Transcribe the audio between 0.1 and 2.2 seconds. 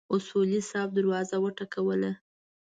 اصولي صیب دروازه وټکوله.